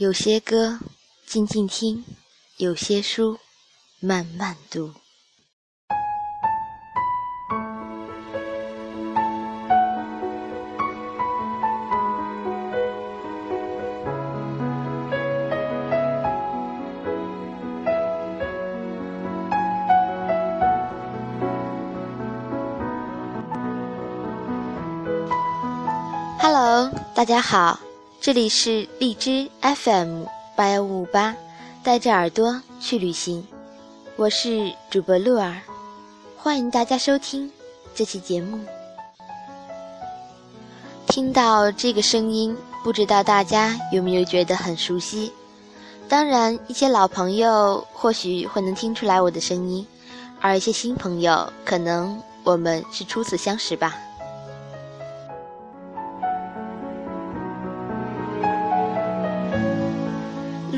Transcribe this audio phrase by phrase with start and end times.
[0.00, 0.78] 有些歌
[1.26, 2.02] 静静听，
[2.56, 3.38] 有些书
[4.00, 4.94] 慢慢读。
[27.14, 27.78] 大家好，
[28.22, 30.24] 这里是荔枝 FM
[30.54, 31.34] 八幺五五八，
[31.82, 33.42] 带着耳朵去旅行，
[34.16, 35.56] 我是主播鹿儿，
[36.36, 37.50] 欢迎大家收听
[37.94, 38.60] 这期节目。
[41.06, 42.54] 听到这个声音，
[42.84, 45.32] 不知道大家有没有觉得很熟悉？
[46.06, 49.86] 当然，一些老朋友或许会能听出来我的声音，
[50.42, 53.96] 而一些新朋友，可能我们是初次相识吧。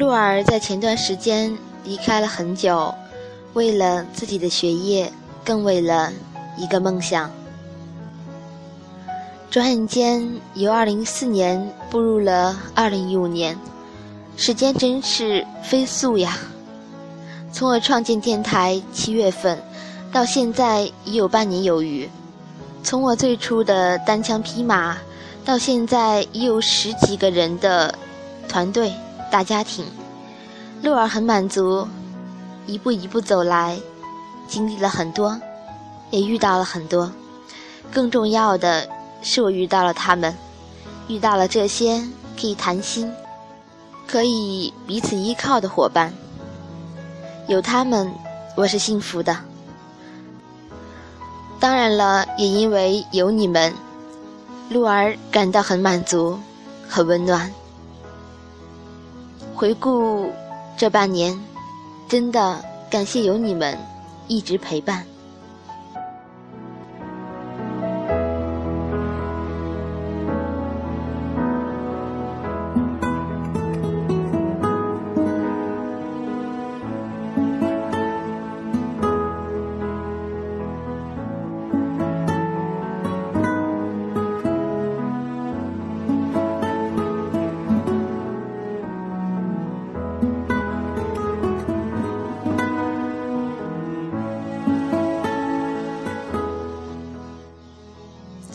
[0.02, 2.92] 鹿儿在前段时间离开了很久，
[3.52, 5.12] 为了自己的学业，
[5.44, 6.12] 更为了
[6.58, 7.30] 一个梦想。
[9.48, 13.56] 转眼间由2014年步入了2015年，
[14.36, 16.36] 时间真是飞速呀！
[17.52, 19.56] 从我创建电台七月份，
[20.10, 22.08] 到现在已有半年有余；
[22.82, 24.98] 从我最初的单枪匹马，
[25.44, 27.94] 到现在已有十几个人的
[28.48, 28.92] 团队。
[29.32, 29.86] 大家庭，
[30.82, 31.88] 鹿儿很满足，
[32.66, 33.80] 一步一步走来，
[34.46, 35.40] 经历了很多，
[36.10, 37.10] 也遇到了很多。
[37.90, 38.86] 更重要的
[39.22, 40.36] 是，我遇到了他们，
[41.08, 42.06] 遇到了这些
[42.38, 43.10] 可以谈心、
[44.06, 46.12] 可以彼此依靠的伙伴。
[47.48, 48.12] 有他们，
[48.54, 49.34] 我是幸福的。
[51.58, 53.72] 当然了，也因为有你们，
[54.68, 56.38] 鹿儿感到很满足，
[56.86, 57.50] 很温暖。
[59.62, 60.28] 回顾
[60.76, 61.40] 这半年，
[62.08, 62.60] 真的
[62.90, 63.78] 感谢有你们
[64.26, 65.06] 一直陪伴。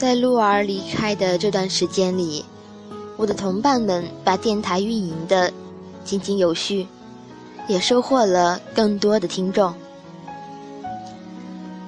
[0.07, 2.45] 在鹿儿离开的这段时间里，
[3.18, 5.51] 我的同伴们把电台运营的
[6.06, 6.88] 井井有序，
[7.68, 9.73] 也收获了更多的听众。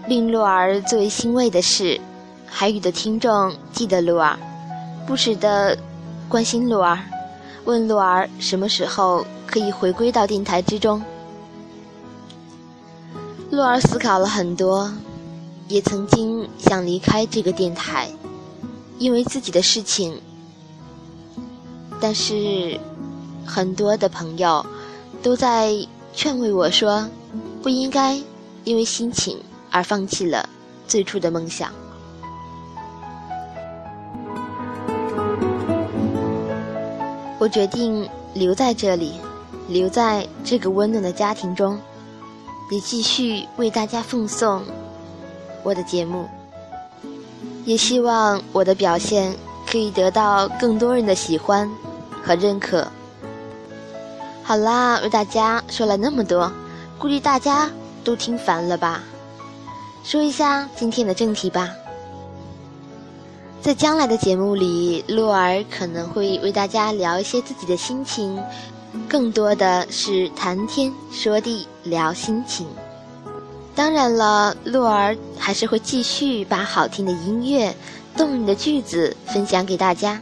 [0.06, 1.98] 令鹿儿最为欣慰的是，
[2.46, 4.38] 海语的听众记得鹿儿，
[5.08, 5.78] 不时的
[6.28, 7.00] 关心鹿儿，
[7.64, 11.02] 问鹿儿什么时候可以回归到电台之中。
[13.50, 14.92] 鹿儿思考了很多。
[15.70, 18.10] 也曾经想离开这个电台，
[18.98, 20.20] 因为自己的事情。
[22.02, 22.80] 但是，
[23.46, 24.66] 很多的朋友
[25.22, 25.72] 都在
[26.12, 27.08] 劝慰我说，
[27.62, 28.20] 不应该
[28.64, 29.38] 因为心情
[29.70, 30.50] 而放弃了
[30.88, 31.72] 最初的梦想。
[37.38, 39.14] 我决定留在这里，
[39.68, 41.80] 留在这个温暖的家庭中，
[42.72, 44.64] 也继续为大家奉送。
[45.70, 46.28] 我的节目，
[47.64, 49.36] 也希望我的表现
[49.70, 51.70] 可以得到更多人的喜欢
[52.24, 52.88] 和认可。
[54.42, 56.52] 好啦，为大家说了那么多，
[56.98, 57.70] 估计大家
[58.04, 59.04] 都听烦了吧？
[60.04, 61.70] 说一下今天的正题吧。
[63.62, 68.42] 在将来的节目里，洛儿可能会为大家聊一些自己的心情，
[69.08, 72.66] 更多的是谈天说地聊心情。
[73.80, 77.74] 当然了，鹿儿还是会继续把好听的音乐、
[78.18, 80.20] 动人的句子分享给大家，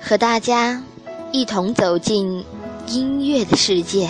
[0.00, 0.82] 和大家
[1.32, 2.42] 一同走进
[2.86, 4.08] 音乐的世界。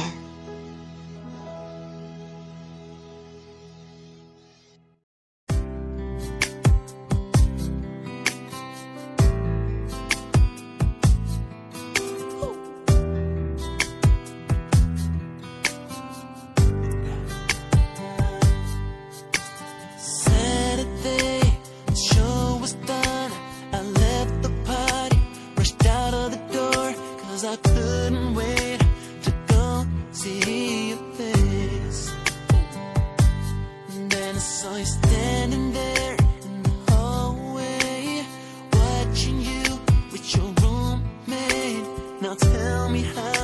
[34.40, 38.24] saw you standing there in the hallway,
[38.72, 39.78] watching you
[40.10, 42.22] with your roommate.
[42.22, 43.39] Now tell me how.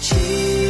[0.00, 0.63] 情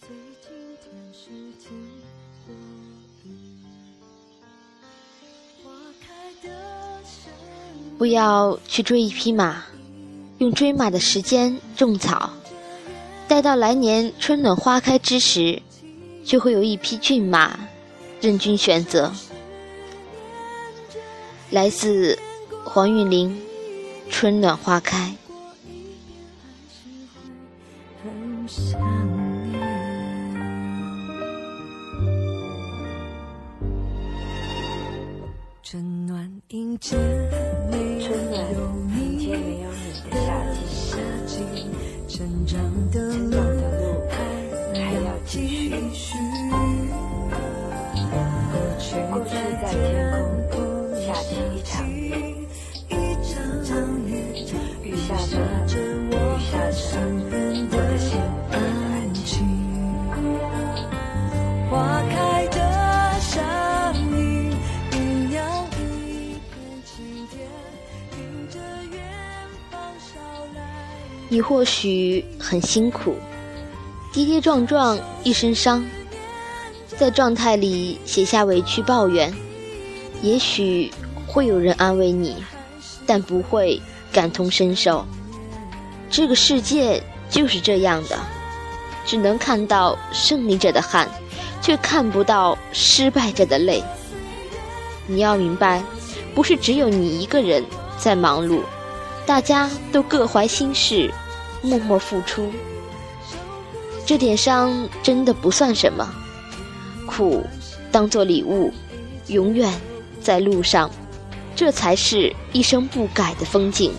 [0.00, 0.08] 随
[0.42, 0.50] 今
[0.82, 1.30] 天是
[1.62, 1.70] 晴。
[5.62, 5.70] 花
[6.00, 6.08] 开
[6.46, 6.52] 的。
[7.96, 9.64] 不要去追一匹马，
[10.38, 12.30] 用追马的时间种草，
[13.28, 15.62] 待到来年春暖花开之时，
[16.24, 17.58] 就会有一匹骏马
[18.20, 19.12] 任君选择。
[21.50, 22.18] 来自
[22.64, 23.40] 黄韵玲，
[24.10, 25.14] 《春暖花开》。
[36.80, 36.98] 春
[37.70, 38.08] 暖，春
[39.18, 40.16] 天没有你的
[40.56, 41.34] 夏季。
[42.08, 42.56] 成长
[42.90, 43.36] 的路，
[44.72, 46.33] 还要继续。
[71.44, 73.14] 或许很辛苦，
[74.12, 75.84] 跌跌撞撞一身伤，
[76.96, 79.32] 在状态里写下委屈抱怨，
[80.22, 80.90] 也许
[81.26, 82.42] 会有人安慰你，
[83.06, 85.04] 但不会感同身受。
[86.10, 88.18] 这个世界就是这样的，
[89.04, 91.08] 只能看到胜利者的汗，
[91.60, 93.82] 却看不到失败者的泪。
[95.06, 95.82] 你要明白，
[96.34, 97.62] 不是只有你一个人
[97.98, 98.60] 在忙碌，
[99.26, 101.12] 大家都各怀心事，
[101.64, 102.52] 默默付出。
[104.06, 106.06] 这点伤真的不算什么，
[107.06, 107.42] 苦
[107.90, 108.70] 当做礼物，
[109.28, 109.72] 永远
[110.20, 110.90] 在路上，
[111.56, 113.92] 这才是一生不改的风景。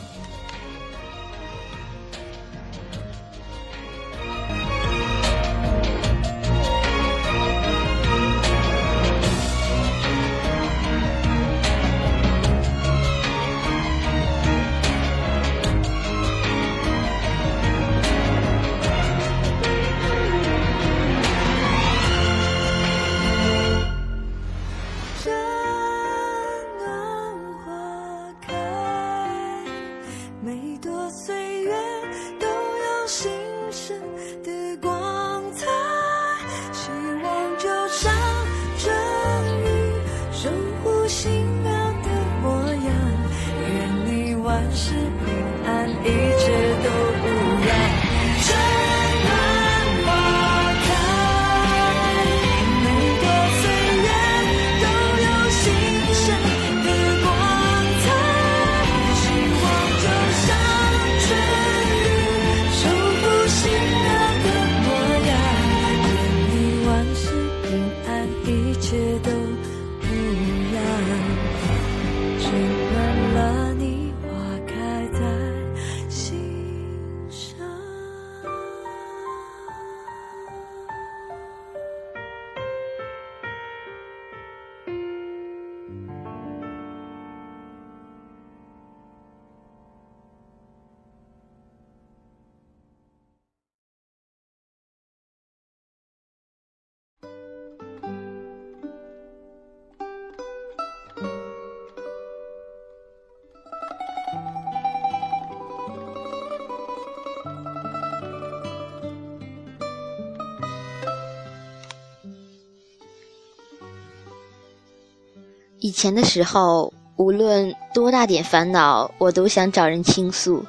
[115.85, 120.65] 以前的时候，无论多大点烦恼，我都想找人倾诉。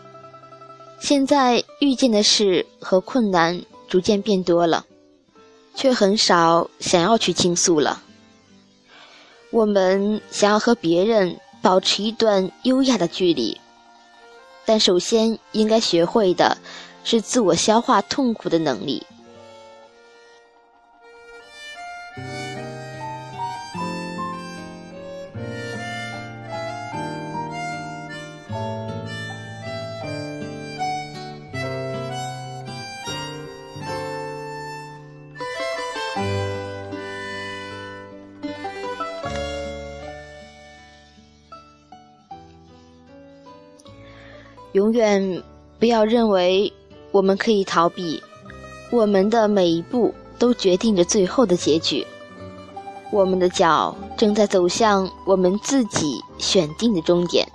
[1.01, 3.59] 现在遇见的事和困难
[3.89, 4.85] 逐渐变多了，
[5.75, 8.03] 却很少想要去倾诉了。
[9.51, 13.59] 我们想要和别人保持一段优雅的距离，
[14.67, 16.59] 但首先应该学会的
[17.05, 19.03] 是自我消化痛苦的能力。
[44.77, 45.43] 永远
[45.79, 46.71] 不要认为
[47.11, 48.23] 我们可以逃避，
[48.91, 52.07] 我们的每一步都决定着最后的结局。
[53.11, 57.49] 我们的脚正在走向我们自己选定的终点。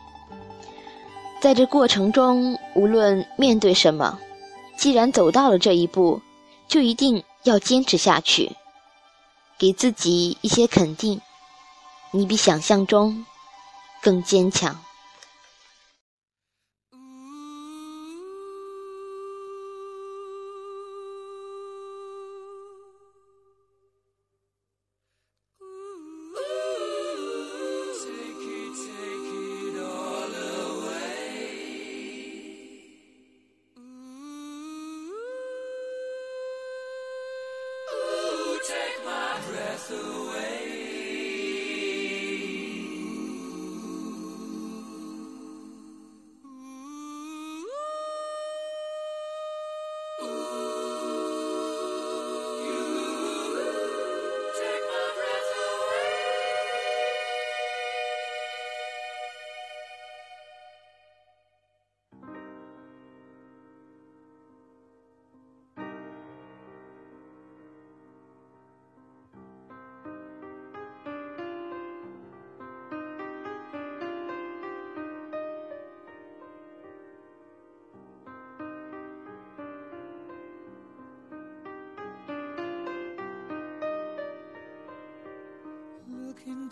[1.39, 4.17] 在这过程中，无论面对什么，
[4.75, 6.19] 既然走到了这一步，
[6.67, 8.55] 就一定要坚持下去，
[9.59, 11.21] 给自己一些肯定，
[12.09, 13.23] 你比想象中
[14.01, 14.75] 更坚强。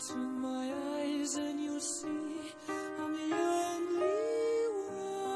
[0.00, 2.08] Into my eyes and you'll see
[2.98, 5.28] I'm the only one.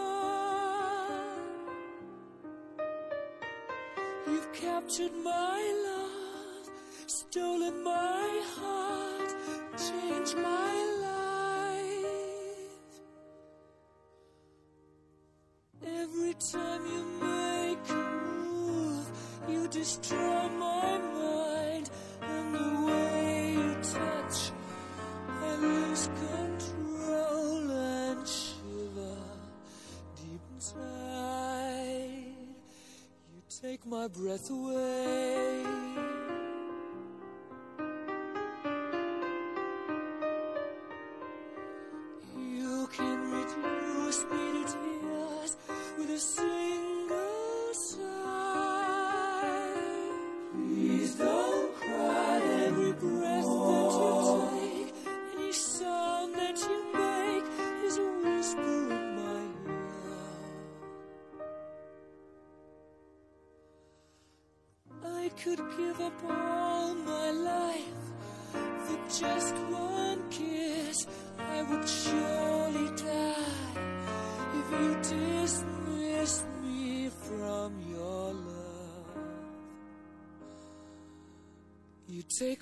[4.26, 6.70] You've captured my love,
[7.06, 9.34] stolen my heart,
[9.76, 10.93] changed my life.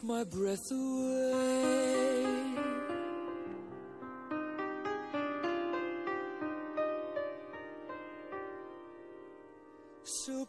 [0.03, 2.27] Take my breath away.
[10.05, 10.47] So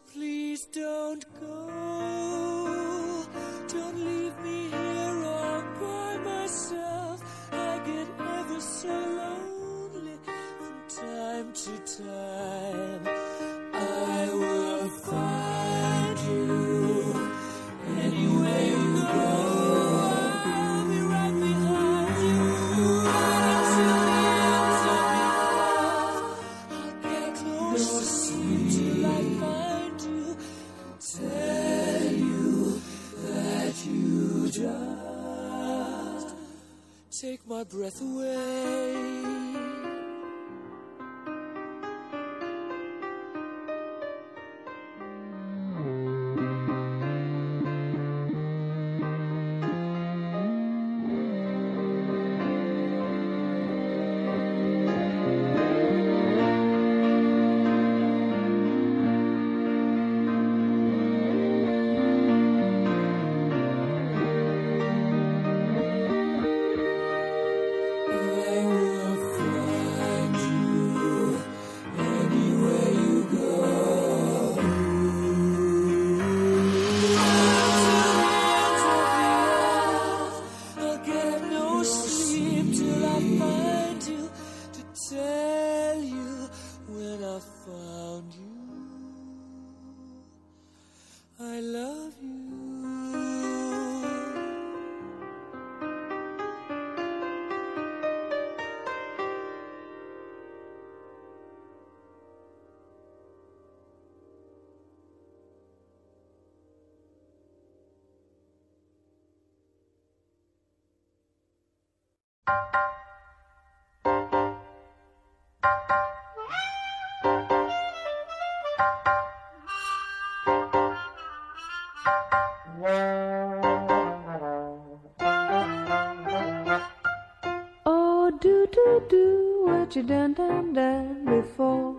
[127.86, 131.96] Oh, do do do what you done done done before,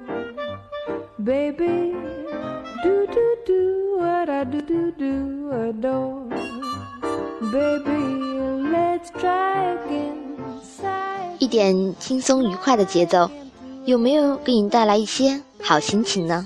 [1.22, 1.94] baby.
[2.83, 6.28] Do do do what I do do do adore,
[7.50, 8.02] baby.
[8.70, 9.54] Let's try
[11.55, 13.31] 点轻松愉快的节奏，
[13.85, 16.45] 有没有给你带来一些好心情呢？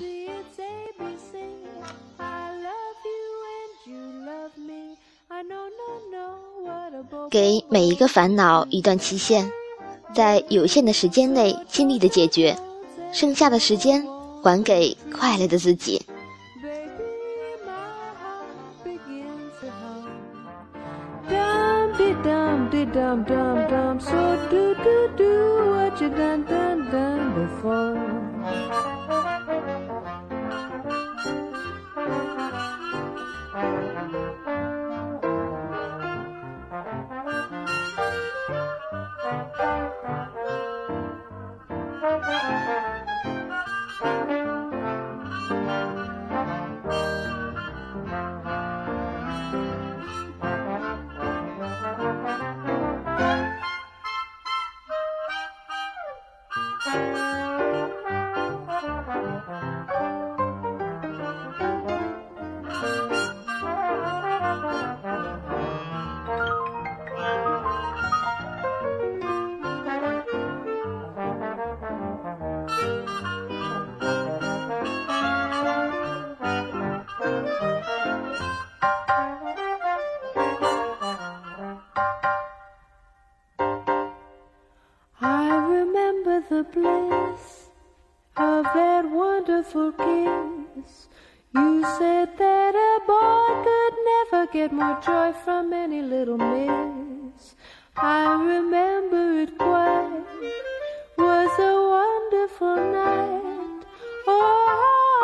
[7.31, 9.51] 给每一个烦恼一段期限，
[10.14, 12.55] 在有限的时间内尽力的解决，
[13.11, 14.07] 剩下的时间
[14.42, 16.03] 还给快乐的自己。
[25.98, 28.08] Do what you done done
[86.48, 87.68] the bliss
[88.38, 91.08] of that wonderful kiss.
[91.54, 97.54] You said that a boy could never get more joy from any little miss.
[97.96, 100.24] I remember it quite.
[101.18, 103.84] Was a wonderful night.
[104.26, 104.64] Oh,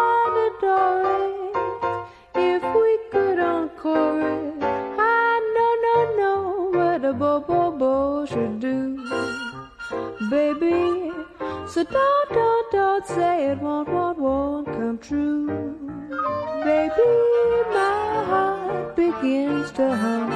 [0.05, 1.05] I'd adore
[2.35, 4.63] it if we could encore it.
[4.63, 8.99] I know, no, no what a bo bo bo should do,
[10.29, 11.04] baby.
[11.67, 15.47] So don't, don't, don't say it won't, won't, won't come true,
[16.63, 17.11] baby.
[17.73, 20.31] My heart begins to hum.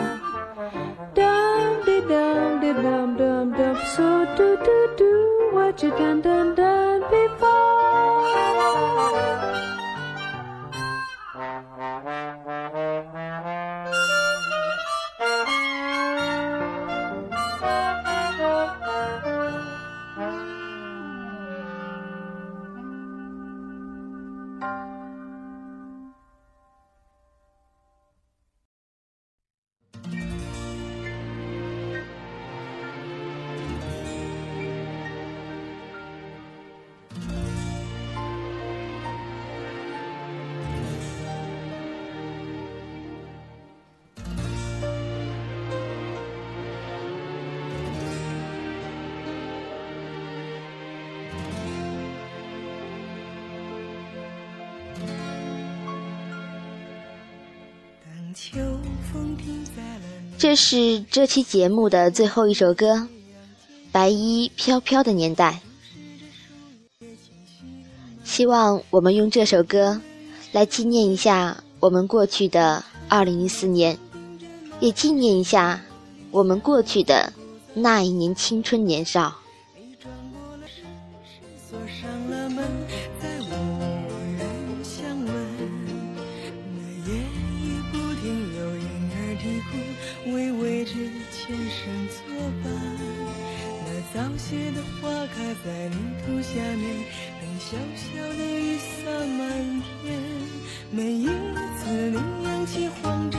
[1.14, 3.76] Dum de dum de dum dum dum.
[3.94, 7.37] So do do do what you done done done before.
[60.36, 62.94] 这是这期节目的最后一首歌，
[63.90, 65.60] 《白衣飘飘的年代》。
[68.24, 70.00] 希望我们用这首歌
[70.52, 73.98] 来纪念一下我们过去的2014年，
[74.80, 75.80] 也纪念一下
[76.30, 77.32] 我们过去的
[77.74, 79.34] 那一年青春年少。
[95.38, 95.94] 的花开在泥
[96.26, 96.84] 土下面，
[97.40, 100.18] 等小小的雨洒满天。
[100.90, 101.30] 每一次
[102.10, 103.37] 你扬起慌张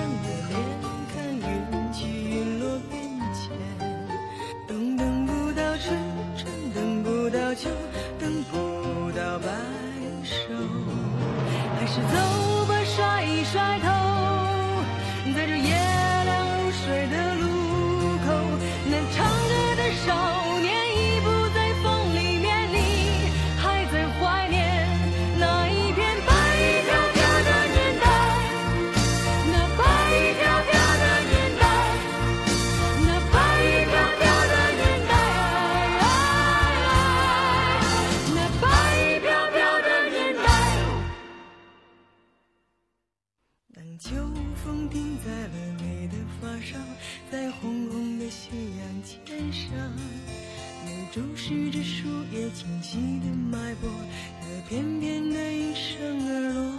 [51.89, 55.97] 树叶清晰的脉搏，和翩翩的一声
[56.29, 56.77] 而落。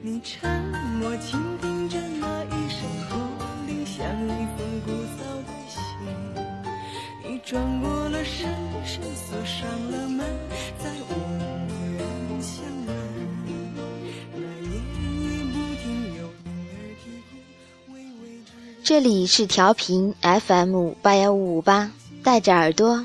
[0.00, 0.48] 你沉
[1.00, 3.18] 默倾听着那一声驼
[3.66, 5.80] 铃，像一封古早的信。
[7.28, 8.48] 你转过了身，
[8.84, 10.24] 身锁上了门，
[10.78, 11.12] 再无
[11.98, 12.88] 人相问。
[14.36, 14.70] 那夜
[15.02, 15.10] 已
[15.50, 18.48] 不停有婴儿啼哭，微微之
[18.84, 21.90] 这里是调频 FM 八幺五五八，
[22.22, 23.04] 带着耳朵